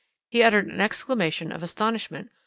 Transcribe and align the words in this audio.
He 0.31 0.41
uttered 0.41 0.65
an 0.65 0.81
exclamation 0.81 1.51
of 1.51 1.61
astonishment. 1.61 2.31